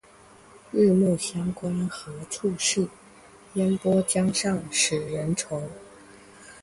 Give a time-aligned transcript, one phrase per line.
[0.71, 2.87] 日暮乡关何处是？
[3.53, 5.61] 烟波江上使人愁。